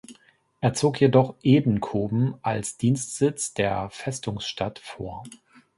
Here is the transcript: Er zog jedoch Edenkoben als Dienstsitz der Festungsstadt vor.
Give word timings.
Er 0.61 0.73
zog 0.73 0.99
jedoch 0.99 1.35
Edenkoben 1.43 2.33
als 2.41 2.77
Dienstsitz 2.77 3.53
der 3.53 3.91
Festungsstadt 3.91 4.79
vor. 4.79 5.21